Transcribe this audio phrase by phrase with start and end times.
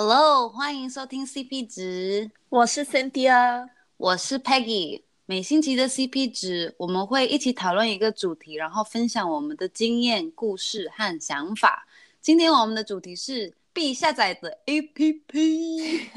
[0.00, 5.02] Hello，欢迎收听 CP 值，我是 Cynthia，我是 Peggy。
[5.26, 11.88] 每星期的 CP 值，我们会一起讨论一个主题，然后分享我们的经验、故事和想法。
[12.20, 15.24] 今天我们的主题是必下载的 APP。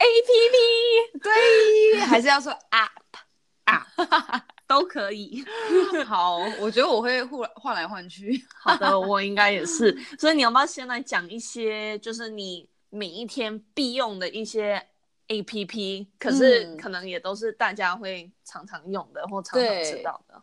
[0.00, 0.56] APP
[1.22, 2.88] 对，还是要说 App
[3.64, 3.86] 啊，
[4.70, 5.44] 都可以。
[6.06, 8.40] 好，我觉得我会换换来换去。
[8.54, 9.92] 好的， 我应该也是。
[10.16, 14.80] 所以你要不要先来讲一些，就是你每一天必用的一些
[15.26, 16.06] APP？
[16.20, 20.40] 可是可能也都是大家会常常用的，或常常知道的。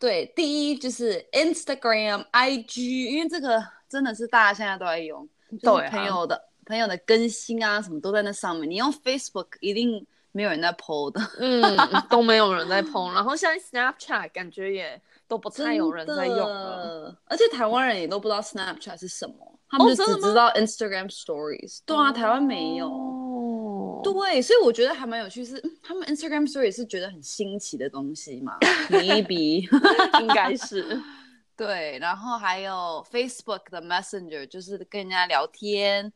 [0.00, 5.28] 对，对，第一就是 Instagram、IG，因为这个真的是大家现在都在用，
[5.62, 6.50] 就是朋友的。
[6.66, 8.70] 朋友的更新啊，什么都在那上面。
[8.70, 11.76] 你用 Facebook 一定没有人在 po 的，嗯，
[12.08, 13.12] 都没有人在 po。
[13.12, 21.80] 然后现在 Snapchat 感觉也都不太有人在用了，而且台湾人也都不知道 Snapchat 是什么，他们就只知道 Instagram Stories。
[21.84, 22.88] 对啊，台湾没有。
[22.88, 24.00] 哦。
[24.02, 28.56] 对，所以我觉得还蛮有趣是，是他们 Instagram Stories 是觉得很新奇的东西嘛？
[28.88, 29.68] Maybe
[30.20, 31.00] 应该是。
[31.54, 36.10] 对，然后还有 Facebook 的 Messenger，就是跟人家聊天。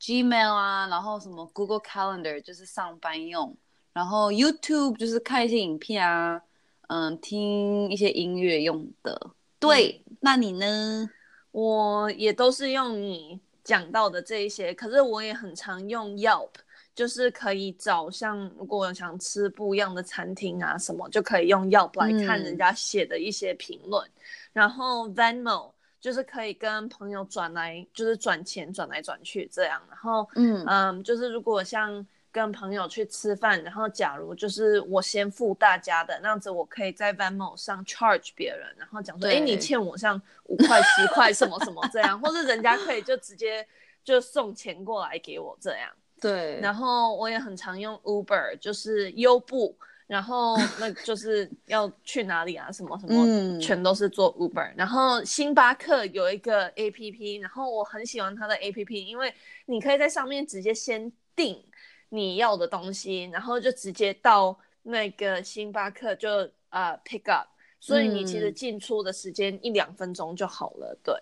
[0.00, 3.54] Gmail 啊，然后什么 Google Calendar 就是上班用，
[3.92, 6.40] 然后 YouTube 就是看一些影片啊，
[6.88, 9.30] 嗯，听一些音乐用的。
[9.58, 11.10] 对，嗯、那你呢？
[11.52, 16.50] 我也都是用你讲到的这一些，可是我也很常用 Yelp，
[16.94, 24.12] 就是可以找像如果我想吃不一样的餐厅啊什么，就可以用 Yelp 来看人家写的一些评论，嗯、
[24.54, 25.72] 然后 Venmo。
[26.00, 29.80] 就是可以跟朋友转来，就是转钱转来转去这样。
[29.88, 43.66] 然后，嗯嗯，就是如果像跟朋友去吃饭，然后假如就是我先付大家的，那样子我可以在 Venmo 上 charge 别人，然后讲说，哎对，你欠我像五块十块什么什么这样，或者人家可以就直接
[44.02, 45.90] 就送钱过来给我这样。
[46.20, 46.58] 对。
[46.60, 49.76] 然后我也很常用 Uber，就是优步。
[50.10, 52.68] 然后那就是要去哪里啊？
[52.72, 54.72] 什么什么，全都是做 Uber。
[54.72, 59.32] 嗯、然后星巴克有一个 APP，然后我很喜欢它的 APP，因为
[59.66, 61.62] 你可以在上面直接先订
[62.08, 66.28] 你要的东西，然后就直接到那个星巴克就
[66.70, 67.46] 呃 pick up，
[67.78, 70.98] 所以你其实进出的时间一两分钟就好了。
[71.04, 71.14] 对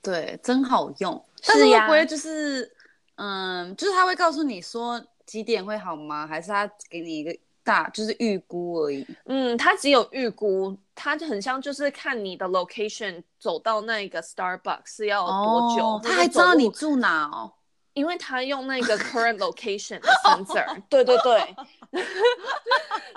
[0.00, 1.22] 对，真好用。
[1.46, 2.74] 但是会不会就是
[3.16, 6.26] 嗯，就是他会告诉你说几点会好吗？
[6.26, 7.36] 还是他给你一个？
[7.64, 17.52] 大就是预估而已，嗯，它只有预估，它就很像就是看你的 location 走到那个 Starbucks 是要多久，哦、他还知道你住哪哦，
[17.94, 21.54] 因为他用那个 current location 的 sensor，对 对对。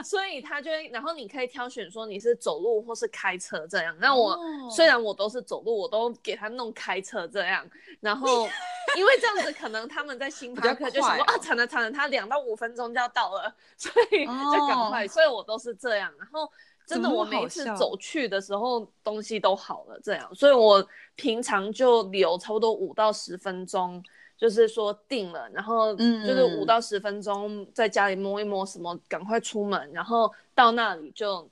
[0.03, 3.95] 所以他就会，然后你可以挑选说你是走路或是开车这样。
[3.99, 4.69] 那我、oh.
[4.69, 7.65] 虽然我都是走路，我都给他弄开车这样。
[8.01, 8.49] 然后
[8.95, 15.03] 因为这样子，可能他们在星巴克就想说、哦、啊，惨了惨了，他两到五分钟就要到了， 所以就赶快。
[15.03, 15.11] Oh.
[15.11, 16.11] 所以我都是这样。
[16.17, 16.49] 然后
[16.85, 20.33] 真的，我每一次走去的时候，东西都好了这样。
[20.35, 24.03] 所以我平常就留差不多五到十分钟。
[24.35, 31.47] 就是说定了，然后就是五到十分钟在家里摸一摸什么，赶快出门，然后到那里就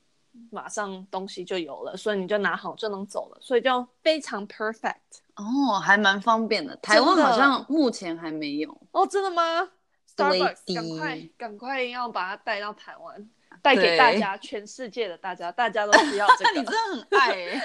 [0.50, 6.76] 马上东西就有了，所以你就拿好就能走了，所以就非常 perfect 哦，还蛮方便的。
[6.78, 9.68] 台湾好像目前还没有哦，真的吗
[10.16, 13.30] ？Starbucks，赶快赶快要把它带到台湾，
[13.62, 16.60] 带给大家，全世界的大家，大家都需要这 个。
[16.60, 17.62] 你真的很爱欸，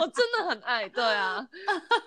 [0.00, 1.46] 我真的很爱，对啊。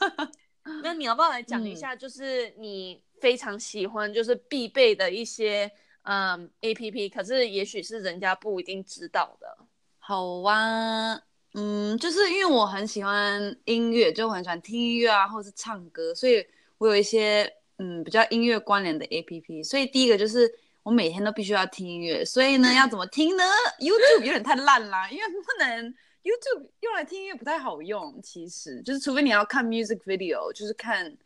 [0.84, 5.72] 那你要不要来讲一下，就是你非常喜欢，就是必备的一些
[6.04, 9.58] 嗯 APP，可是也许是人家不一定知道的。
[10.00, 11.20] 好啊，
[11.60, 16.46] 嗯，就是因为我很喜欢音乐，就很喜欢听音乐啊，或是唱歌，所以
[16.78, 19.64] 我有一些嗯比较音乐关联的 APP。
[19.64, 20.48] 所以第一个就是
[20.84, 23.44] 我每天都必须要听音乐，所以呢，要怎么听呢
[23.80, 25.94] ？YouTube 有点太烂啦，因为不能。
[26.24, 31.18] YouTube 用来听音乐不太好用，其实就是除非你要看 music video，就是看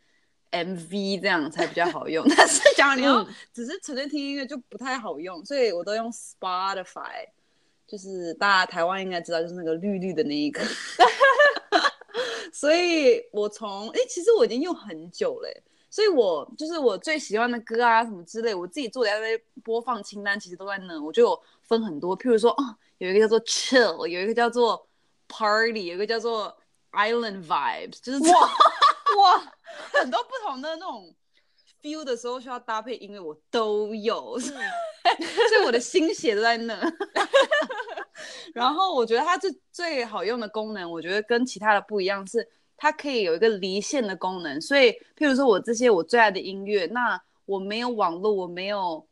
[0.51, 2.23] MV 这样才比较好用。
[2.37, 7.27] 但是假如你要只是纯粹听音乐就不太好用，所以我都用 Spotify，
[7.91, 10.61] 就是大家台湾应该知道，就是那个绿绿的那一个。
[12.53, 24.87] 所以我从哎、欸，其实我已经用很久了，所以我就是我最喜欢的歌啊什么之类，我自己做的那些播放清单其实都在那，我就有分很多，譬如说哦，有一个叫做 Chill，有一个叫做
[25.27, 26.57] Party 有一个叫做
[26.93, 29.53] Island Vibes，就是哇哇。
[29.93, 31.15] 很多不同的那种
[31.81, 36.79] feel 的时候需要搭配音乐，我都有，是 所以我的心血都在那。
[38.53, 42.47] 然后我觉得它最最好用的功能，我觉得跟其他的不一样是，
[42.77, 44.59] 它可以有一个离线的功能。
[44.61, 49.05] 所以，譬如说我这些我最爱的音乐，那我没有网络，我没有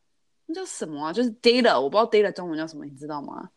[0.45, 1.13] 那叫什么啊？
[1.13, 3.49] 就是 data，我不知道 data 中文叫什么，你知道吗？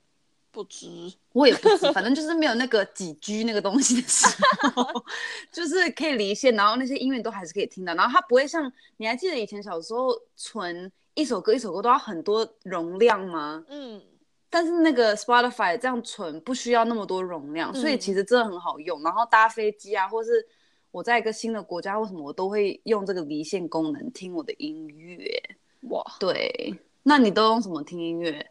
[0.52, 0.87] 不知，
[1.32, 4.26] 我也不知，反正就是没有那个几 G 那个东西的时
[4.75, 4.84] 候，
[5.50, 13.64] 就是可以离线，然后那些音乐都还是可以听到，然后它不会像你还记得以前小时候存一首歌一首歌都要很多容量吗？
[13.69, 14.02] 嗯，
[14.50, 19.00] 但是那个 Spotify 这样存不需要那么多容量，所以其实真的很好用。
[19.00, 20.46] 嗯、然后搭飞机啊，或是
[20.90, 25.43] 我在一个新的国家，为什么我都会用这个离线功能听我的音乐？
[25.88, 28.50] 哇，对，那你都用什么听音乐？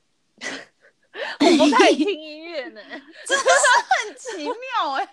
[1.39, 2.81] 我不 太听音乐呢，
[3.27, 5.09] 真的是很奇妙哎、欸，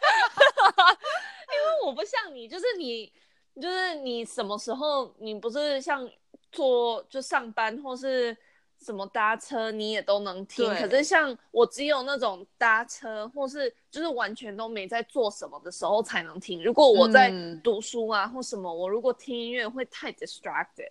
[1.52, 3.12] 因为我不像你，就是你，
[3.60, 6.08] 就是你什么时候你不是像
[6.50, 8.36] 坐就上班或是
[8.80, 16.62] 什么搭车你也都能听，可是像我只有那种搭车或是就是完全都没在做什么的时候才能听。
[16.62, 17.32] 如果我在
[17.62, 20.90] 读书啊或什么，我如果听音乐会太 distracted。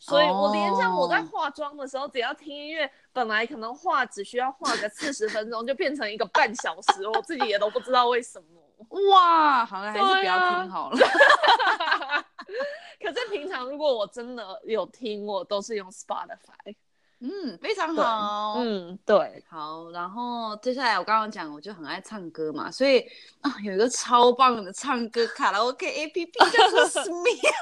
[0.00, 2.90] 所以，我连像我在化妆的时候，只要听音乐，oh.
[3.18, 8.46] 本来可能画只需要画个四十分钟，就变成一个半小时，我自己也都不知道为什么。
[9.10, 11.04] 哇，好像，还是不要听好了。
[11.04, 12.24] 啊、
[13.02, 16.76] 可是平常如果我真的有听，我都是用 Spotify。
[17.18, 18.58] 嗯，非常好。
[18.58, 19.90] 嗯，对，好。
[19.90, 23.00] 然后接下来我刚刚讲，我就很爱唱歌嘛，所以
[23.40, 27.52] 啊，有一个超棒的唱歌卡拉 OK APP 叫做 Smule。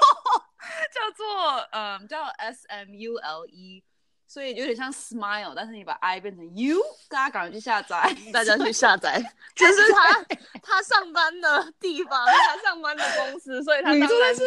[0.93, 1.25] 叫做
[1.71, 3.83] 嗯，叫 S M U L E，
[4.27, 6.77] 所以有点像 Smile，但是你把 I 变成 U，
[7.07, 9.23] 大家赶快去下载， 大家去下载。
[9.55, 10.25] 这是他
[10.61, 14.43] 他上班的地方，他上班的公司，所以他当然是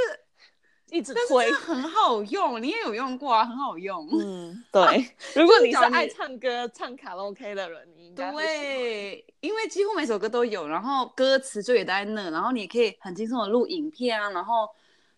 [0.91, 4.07] 一直推，很好用，你也有用过啊，很好用。
[4.13, 4.83] 嗯， 对。
[4.83, 4.95] 啊、
[5.35, 14.69] 如果你是爱唱歌、唱卡拉 OK 的人，你应该对，因为几乎每首歌都有，然后歌词就也在那，然后你可以很轻松的录影片啊，然后。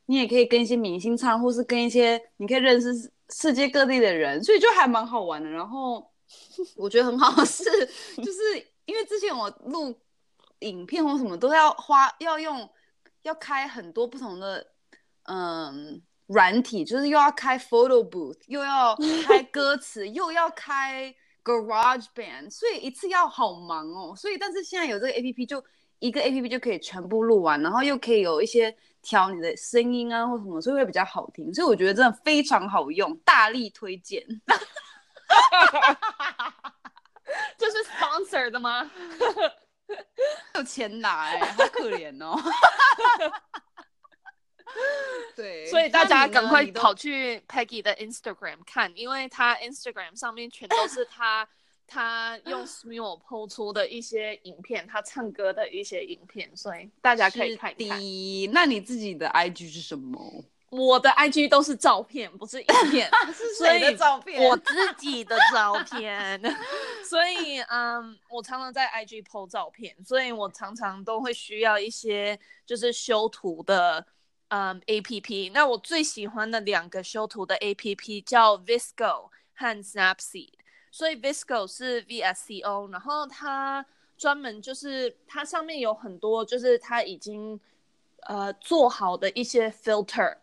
[0.06, 5.48] 你也可以跟一些明星唱，或是跟一些你可以认识世界各地的人，所以就还蛮好玩的。
[5.48, 6.06] 然后
[6.76, 7.64] 我觉得很好是，
[8.16, 9.98] 就是因为之前我录
[10.60, 12.68] 影片或什么都要花要用
[13.22, 14.66] 要开很多不同的
[15.24, 18.96] 嗯软体，就是又要开 photo booth，又要
[19.26, 24.14] 开 歌词，又要开 Garage Band，所以一次要好忙哦。
[24.16, 25.64] 所以但是现在有这个 APP，就
[25.98, 28.76] 一个 APP 就可以全部录完，然后又可以有一些。
[29.02, 31.52] 调你的声音啊，或什么，所以会比较好听。
[31.52, 34.24] 所以我觉得真的非常好用，大力推荐。
[37.58, 38.90] 这是 sponsor 的吗？
[40.54, 42.38] 有钱拿哎、欸，好可怜哦。
[45.36, 51.46] 对，所以大家赶快跑去 Peggy 的 Instagram 看，因为他 Instagram 上面全都是他。
[51.86, 57.98] 他用 Smule 抛出的一些影片，他唱歌的一些影片，所以大家可以看一看。
[58.52, 60.44] 那你自己的 IG 是什么？
[60.70, 63.10] 我的 IG 都是照片，不是影片。
[63.36, 64.42] 是谁的照片？
[64.42, 66.40] 我自己的照片。
[67.04, 74.06] 所以，嗯，我常常在 IG 抛照片，所以我常常都会需要一些就是修图的，
[74.48, 75.52] 嗯，APP。
[75.52, 80.54] 那我最喜欢的两个修图的 APP 叫 Visco 和 Snapseed。
[80.92, 83.84] 所以 VSCO 是 V S C O，然后它
[84.18, 87.58] 专门就是它上面有很多就是它已经
[88.28, 90.36] 呃做好的一些 filter，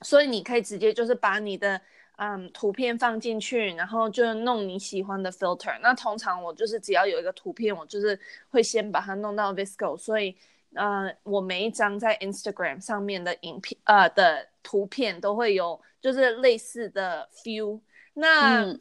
[0.00, 1.78] 所以你可以直接就是把你的
[2.16, 5.78] 嗯图片放进去，然后就弄你喜欢的 filter。
[5.82, 10.34] 那通常我就是只要有一个图片，我就是会先把它弄到 VSCO，所以
[10.74, 17.78] 呃我每一张在 Instagram 上面的影片呃的图片都会有就是类似的 feel。
[18.18, 18.78] 那、嗯、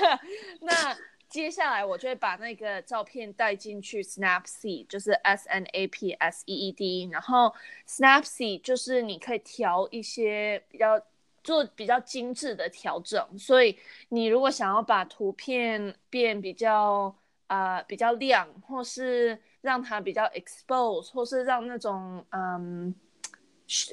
[0.60, 0.96] 那
[1.28, 7.54] 接下来我就会把那个照片带进去 Snapseed，就是 S N A P S E E D，然后
[7.88, 11.00] Snapseed 就是你可以调一些比较
[11.42, 13.78] 做比较精致的调整，所以
[14.10, 17.14] 你如果想要把图片变比较
[17.46, 22.94] 啊、呃、比较亮，或是让它比较 expose，或是让那种嗯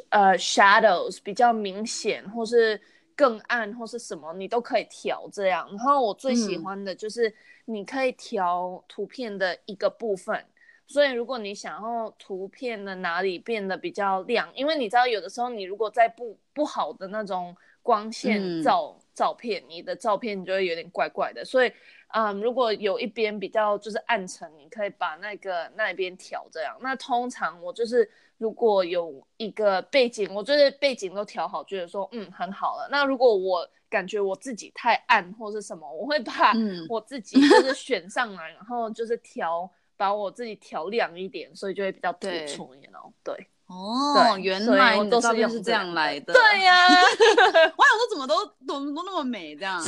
[0.10, 2.80] 呃 shadows 比较明显，或是
[3.15, 5.67] 更暗或是什么，你都可以调这样。
[5.70, 7.34] 然后我最喜欢的就是
[7.65, 10.36] 你可以调图片的一个部分。
[10.36, 10.48] 嗯、
[10.88, 21.46] 所以如果你想要图片的哪里变得比较亮，因为你知道有的时候你如果在不不好的那种光线照、嗯、照片，你的照片就会有点怪怪的。
[21.46, 21.72] 所以，
[22.13, 26.77] 嗯，如果有一边比较就是暗沉，你可以把那个那边调这样。
[26.82, 28.10] 那通常我就是。
[28.44, 32.90] 如果有一个背景，我觉得背景都调好，觉得说嗯很好了。
[32.92, 36.52] 那如果我感觉我自己太暗或是什么，我会把
[36.90, 43.14] 我自己就是选上来，然后就是调把我自己调亮一点，所以就会比较突出一点哦。
[43.24, 43.48] 对。
[43.68, 46.34] 哦，原来你的照片是这样来的。
[46.34, 49.82] 对呀， 我想说怎么都都都那么美这样。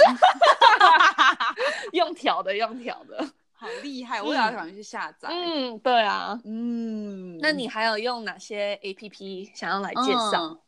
[1.92, 3.18] 用调的，用调的，
[3.58, 4.22] 好厉害！
[4.22, 5.30] 我也要赶快去下载。
[5.32, 10.62] 嗯，对啊，嗯，那你还有用哪些 APP 想要来介绍？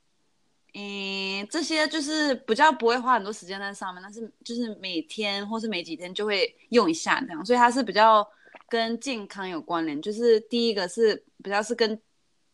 [0.74, 8.26] 嗯，这些就是比较不会花很多时间在上面，但是就是每天或是每几天就会用一下这样，所以它是比较
[8.70, 10.02] 跟健康有关联。
[10.02, 12.00] 就是第一个是比较是跟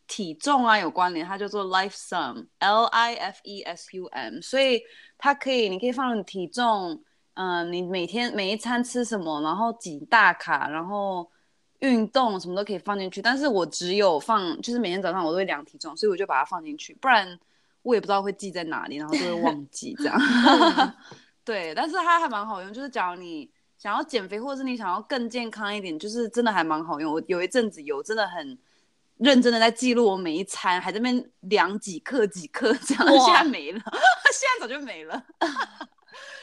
[0.08, 4.82] 体重啊有关联，它叫做 Lifesum，L I F E S U M，所以
[5.18, 7.04] 它可以，你可以放体重，
[7.36, 11.30] 嗯、呃，你每天每一餐吃什么，然后几大卡，然后
[11.80, 13.22] 运动什么都可以放进去。
[13.22, 17.40] 但是我只有放，就是每天早上我都会量体重，所以我就把它放进去，不然
[17.82, 20.18] 我也不知道会记在哪里，然后就会忘记这样。
[21.44, 27.13] 对，但是它还蛮好用，就是假如你想要减肥，或者是你想要更健康一点，就是真的还蛮好用。
[27.13, 28.58] 我有一阵子有真的很。
[29.20, 33.80] 认真的在记录我每一餐，还在那边量几克几克这样，现在没了，
[34.34, 35.24] 现在早就没了。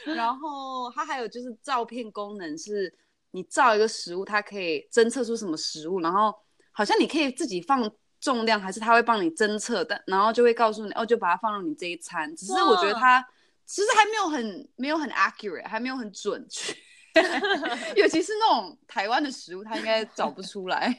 [0.05, 2.93] 然后它还有就是照片功能，是
[3.31, 6.33] 你照一个食物，它可以侦测出什么食物，然后
[6.71, 7.89] 好像你可以自己放
[8.19, 12.35] 重量，还是它会帮你侦测的，然后就会告诉你哦，就把它放入你这一餐。
[12.35, 13.25] 只是我觉得它
[13.65, 16.75] 其实还没有很没有很 accurate，还没有很准确。
[17.97, 20.97] 尤其是那种台湾的食物，他应该找不出来。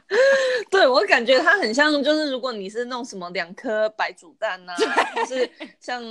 [0.70, 6.02] 对，我感觉它很像，就是如果你是弄什么两颗白煮蛋呐、啊，或是像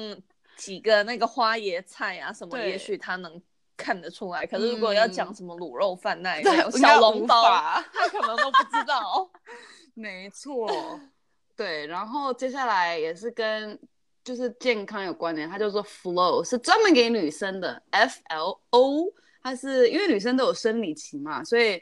[0.62, 3.41] 几个那个花椰菜啊什么，也许他能
[3.75, 4.46] 看得出来。
[4.46, 9.30] 可是如果要讲什么卤肉饭那一种小笼包，他可能都不知道。
[9.96, 10.70] 没错，
[11.56, 11.88] 对。
[11.88, 13.80] 然后接下来也是跟
[14.24, 19.06] 就是健康有关联，他就说 flow 是专门给女生的，F L O。
[19.44, 21.82] 它是因为女生都有生理期嘛，所以，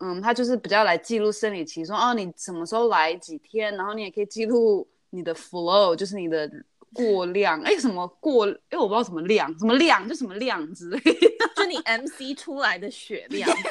[0.00, 6.46] 嗯，它就是比较来记录生理期，说哦，你什么时候来几天，然后你也可以记录你的 flow，就是你的
[6.92, 13.70] 过量，哎，什么过，因为我不知道什么量，什么量就什么量之类的， 就你 MC 出来的血量，你干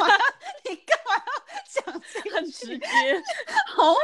[0.00, 0.08] 嘛？
[0.68, 2.86] 你干嘛要讲这个很直接？
[3.68, 3.94] 好。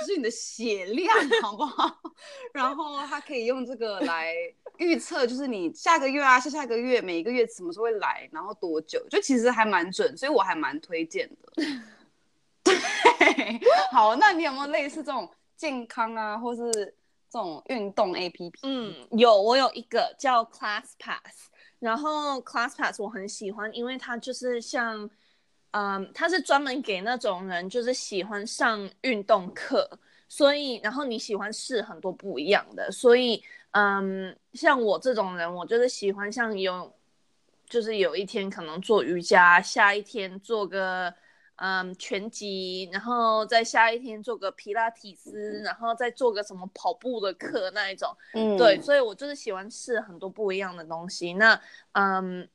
[0.00, 1.98] 就是你的血量好不好？
[2.52, 4.34] 然后他可以用这个来
[4.78, 11.64] 预测，就是你下个月啊、下下个月、每一个月什么时候会来，然后多久，就其实还蛮准，所以我还蛮推荐的。
[12.64, 13.60] 对，
[13.92, 16.94] 好，那你有没有类似这种健康啊，或是
[17.34, 18.52] 这种运动 APP？
[18.62, 21.48] 嗯，有，我有一个叫 ClassPass，
[21.80, 25.10] 然后 ClassPass 我很喜欢，因为它就是像。
[25.76, 29.98] 嗯，它是专门给那种人，就是喜欢上运动课，
[30.28, 36.94] 所以然后你喜欢试很多不一样的，所以嗯，像我这种人，我就是喜欢像有，
[37.68, 41.12] 就是有一天可能做瑜伽，下一天做个
[41.56, 51.60] 嗯拳击，然后再下一天做个皮拉提斯，然后再做个什么跑步的课那一种，嗯，对，所以我就是喜欢试很多不一样的东西，那
[51.92, 52.48] 嗯。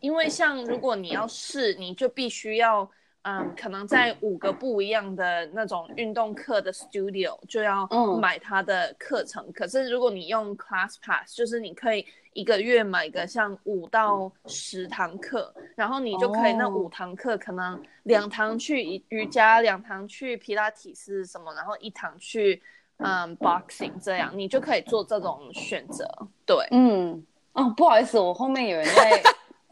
[0.00, 2.88] 因为像如果你要试，你就必须要，
[3.22, 7.88] 嗯，可能在五个不一样的那种运动课的 studio 就要
[8.20, 9.44] 买他的课程。
[9.46, 22.60] 嗯、可是如果你用 ClassPass，就是你可以一个月买个像五到十堂课，然后你就可以那五堂课可能两堂去瑜伽，两堂去皮拉提斯什么，然后一堂去
[22.96, 26.04] 嗯 boxing 这样，你就可以做这种选择。
[26.44, 29.22] 对，嗯，哦，不好意思，我后面有人在。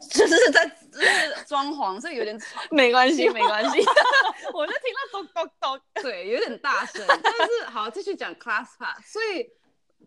[0.09, 2.59] 就是在就是装潢，所以有点吵。
[2.71, 3.79] 没关系，没关系。
[4.53, 7.05] 我就听到咚咚咚，对，有点大声。
[7.07, 9.01] 但是好，继续讲 ClassPass。
[9.05, 9.49] 所以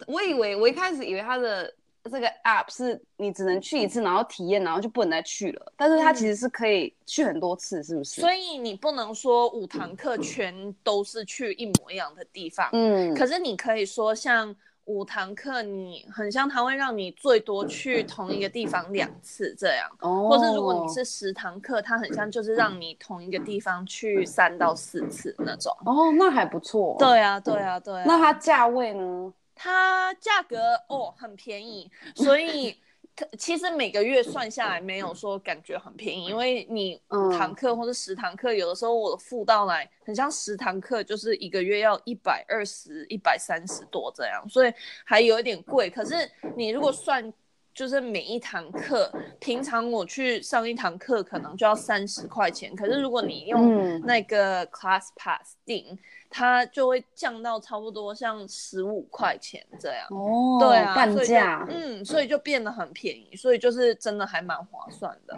[0.06, 1.72] 我以为，我一开始以为它的
[2.04, 5.72] 这个 App 是你只能去一次，然后体验，然后就不能再去了。
[5.76, 8.20] 但是它其实是可以去很多次，是不是？
[8.20, 12.68] 所以你不能说五堂课全都是去一模一样的地方。
[12.72, 13.14] 嗯。
[13.14, 14.54] 可是你可以说像。
[14.86, 25.74] 五堂课，你很像他会让你最多去同一个地方两次这样，哦，或是如果你是十堂课，它很像就是让你同一个地方去三到四次那种。
[25.86, 26.96] 哦，那还不错。
[26.98, 28.04] 对啊，对啊，对啊。
[28.06, 29.32] 那它价位呢？
[29.54, 32.76] 它价格哦很便宜，所以。
[33.38, 44.72] 其实每个月算下来没有说感觉很便宜，因为你五堂课或者十堂课，有的时候我付到来很像十堂课就是一个月要一百二十、一百三十多这样，所以
[45.04, 45.88] 还有一点贵。
[45.88, 47.32] 可是你如果算。
[47.74, 55.98] 就是每一堂课，平常我去上一堂课可能就要三十块钱，可是如果你用那个 ClassPass 订，嗯、
[56.30, 60.06] 它就会降到差不多像十五块钱这样。
[60.10, 61.66] 哦，对啊，半价。
[61.68, 65.34] 嗯，所以就变得很便宜，所以就是真的还蛮划算的。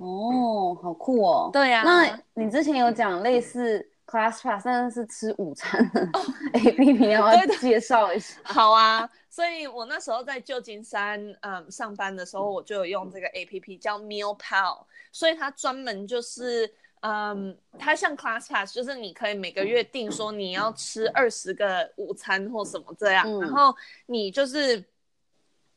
[0.00, 1.50] 哦，好酷哦。
[1.52, 1.84] 对呀、啊。
[1.84, 6.00] 那你之前有讲类似 ClassPass，但是吃午餐的
[6.54, 8.40] APP，要不要介绍一下？
[8.42, 9.06] 好啊。
[9.34, 16.72] 所以我那时候在旧金山嗯上班的时候，我就有用这个 APP 叫 Mealpal，所以它专门就是。
[17.06, 23.76] 嗯，它像 ClassPass，就是你可以每个月定说你要吃二十个午餐或什么这样，嗯、然后
[24.06, 24.82] 你就是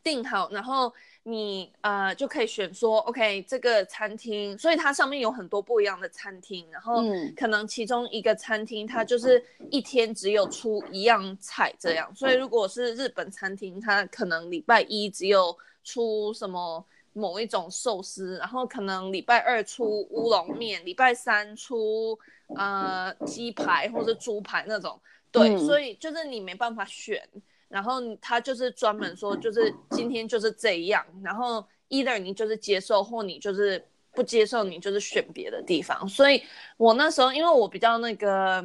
[0.08, 7.04] 定好，然后你呃就可以选说，OK 这个餐厅，所以它上面有很多不一样的餐厅，然后
[7.36, 16.86] 可能其中一个餐厅它就是一天只有出一样菜这样，所以如果是日本餐厅，它可能礼拜一只有出什么。
[17.14, 22.16] 某一种寿司，然后可能礼拜二出乌龙面，礼拜三出
[22.56, 27.28] 呃鸡排或者猪排那种，对，嗯、所以就是你没办法选，
[27.68, 36.08] 然后他就是专门说就是今天就是这样，然后 either 你就是接受或你就是不接受，你就是选别的地方。
[36.08, 36.44] 所以
[36.78, 38.64] 我那时候因为我比较那个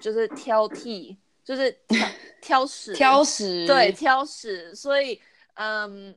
[0.00, 2.08] 就是挑剔，就是挑
[2.40, 5.20] 挑食，挑食，对，挑食，所以
[5.54, 6.14] 嗯。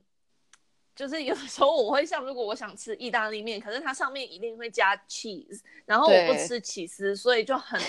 [0.98, 7.80] 就是有时候我会像，如果我想吃意大利面，可是它上面一定会加 cheese，然后我不吃起司，所以就很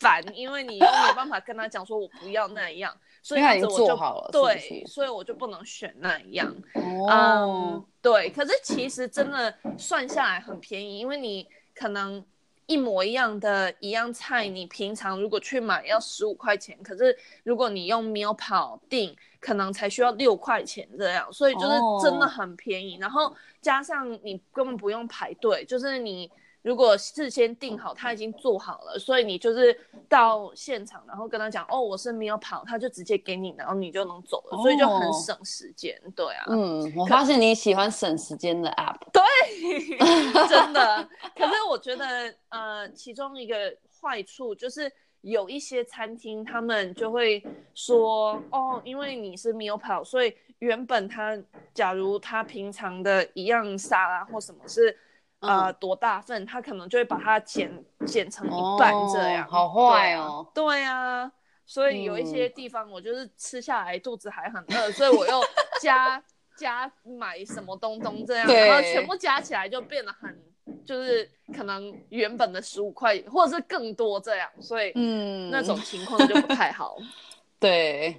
[0.00, 2.92] 烦，因为你又没有办法跟他讲说我不要那样，
[3.26, 6.54] 所以我就做好了，对，是是，所以我就不能选那样。
[6.74, 12.24] 哦、嗯，对，可是其实真的算下来很便宜，因为你可能。
[12.68, 22.94] 一模一样的一样菜，你平常如果去买要十五块钱，可是如果你用 Mealpal 订，可能才需要六块钱这样，所以就是真的很便宜。
[22.94, 23.02] Oh.
[23.04, 26.28] 然后加上你根本不用排队，就是你。
[26.66, 35.96] 如果事先定好，他已经做好了，所以你就是到现场，然后跟他讲，哦，我是 Mealpal，他就直接给你，然后你就能走了，所以就很省时间。
[36.16, 38.98] 对啊，嗯，我发现你喜欢省时间的 app。
[39.12, 39.22] 对，
[40.48, 41.08] 真的。
[41.36, 47.40] 可是我觉得，呃，其中一个坏处就是有一些餐厅他们就会
[47.74, 51.38] 说，哦，因为你是 Mealpal，所以原本他
[51.72, 54.98] 假如他平常的一样沙拉或什么是。
[55.46, 57.70] 呃，多大份，他可能就会把它剪
[58.06, 60.46] 剪成一半这样，哦、好坏哦。
[60.54, 61.30] 对啊，
[61.64, 65.40] 所以有一些地方我就是吃下来肚子还很饿，嗯、所以我又
[65.80, 66.22] 加
[66.56, 70.42] 加买什么东东这样，然后全部加起来就变得很，
[70.84, 76.96] 就是可能原本的十五块或者是更多这样，所以嗯，那种情况就不太好。
[77.58, 78.16] 对。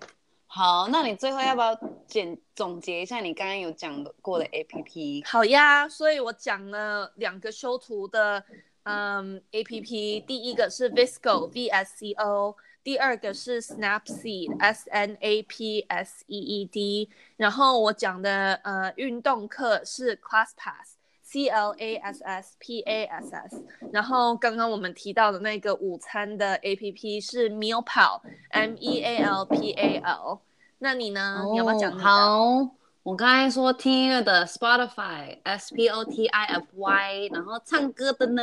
[0.49, 5.23] 好，那你最后要不要简总结一下你刚刚有讲过的 APP？
[5.27, 8.43] 好呀，所以我讲了两个修图的
[8.83, 20.17] 嗯 APP，第一个是 Visco V S C O，第二个是 Snapseed S N A P S E E D，然后我讲的呃运动课是
[20.17, 20.95] ClassPass
[21.29, 23.61] C L A S S P A S S，
[23.91, 30.39] 然后刚刚我们提到的那个午餐的 APP 是 Mealpal M E A L P A L。
[30.77, 31.43] 那你呢？
[31.43, 31.99] 哦、你要不要讲？
[31.99, 32.69] 好，
[33.03, 38.41] 我刚才说听音乐的 Spotify S P O T I F Y，然后唱歌的呢，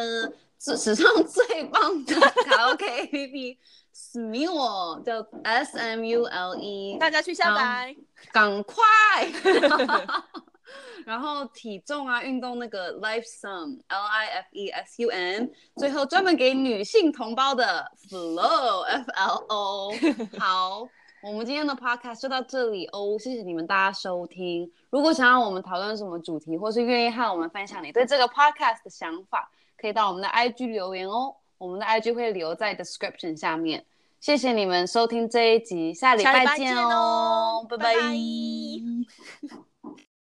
[0.61, 3.59] 是史上最棒的卡拉 OK A P P
[3.95, 7.97] Smule 叫 S M U L E，大家去下载，
[8.31, 8.77] 赶快。
[11.07, 19.93] 然后体重啊，运动那个 Life Sum L I F E S U N，最后专门给女性同胞的 Flow F L O
[20.39, 20.89] 好。
[21.23, 24.71] 我们今天的 podcast 就到这里哦，谢谢你们大家收听。
[24.91, 31.35] 如果想要我们讨论什么主题，或是愿意和我们分享你对这个 podcast 的想法，可以到我们的 IG 留言哦。
[31.57, 33.87] 我们的 IG 会留在 description 下面。
[34.21, 37.95] 谢谢你们收听这一集，下礼拜见哦，拜拜。